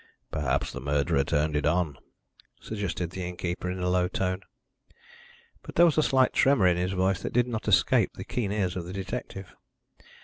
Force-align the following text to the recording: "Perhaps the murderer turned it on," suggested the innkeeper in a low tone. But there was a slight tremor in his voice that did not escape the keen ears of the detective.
"Perhaps 0.31 0.71
the 0.71 0.81
murderer 0.81 1.23
turned 1.23 1.55
it 1.55 1.67
on," 1.67 1.95
suggested 2.59 3.11
the 3.11 3.23
innkeeper 3.23 3.69
in 3.69 3.77
a 3.77 3.87
low 3.87 4.07
tone. 4.07 4.41
But 5.61 5.75
there 5.75 5.85
was 5.85 5.95
a 5.99 6.01
slight 6.01 6.33
tremor 6.33 6.65
in 6.65 6.77
his 6.77 6.93
voice 6.93 7.21
that 7.21 7.33
did 7.33 7.47
not 7.47 7.67
escape 7.67 8.15
the 8.15 8.23
keen 8.23 8.51
ears 8.51 8.75
of 8.75 8.85
the 8.85 8.93
detective. 8.93 9.55